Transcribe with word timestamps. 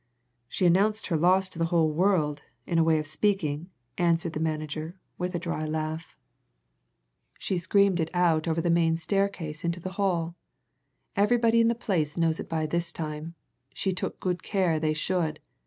"She 0.49 0.65
announced 0.65 1.05
her 1.05 1.15
loss 1.15 1.47
to 1.49 1.59
the 1.59 1.65
whole 1.65 1.91
world, 1.93 2.41
in 2.65 2.79
a 2.79 2.83
way 2.83 2.97
of 2.97 3.05
speaking," 3.05 3.69
answered 3.99 4.33
the 4.33 4.39
manager, 4.39 4.95
with 5.19 5.35
a 5.35 5.39
dry 5.39 5.63
laugh. 5.67 6.17
"She 7.37 7.59
screamed 7.59 7.99
it 7.99 8.09
out 8.11 8.47
over 8.47 8.61
the 8.61 8.71
main 8.71 8.97
staircase 8.97 9.63
into 9.63 9.79
the 9.79 9.91
hall! 10.01 10.35
Everybody 11.15 11.61
in 11.61 11.67
the 11.67 11.75
place 11.75 12.17
knows 12.17 12.39
it 12.39 12.49
by 12.49 12.65
this 12.65 12.91
time 12.91 13.35
she 13.75 13.93
took 13.93 14.19
good 14.19 14.41
care 14.41 14.79
they 14.79 14.95
should. 14.95 15.39